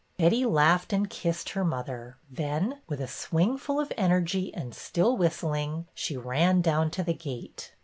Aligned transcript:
Betty 0.17 0.47
laughed 0.47 0.93
and 0.93 1.07
kissed 1.07 1.49
her 1.51 1.63
mother; 1.63 2.17
then, 2.27 2.79
with 2.87 2.99
a 2.99 3.07
swing 3.07 3.55
full 3.59 3.79
of 3.79 3.93
energy 3.97 4.51
and 4.51 4.73
still 4.73 5.15
whistling, 5.15 5.85
she 5.93 6.17
ran 6.17 6.61
down 6.61 6.89
to 6.97 7.03
the 7.03 7.13
gate. 7.13 7.73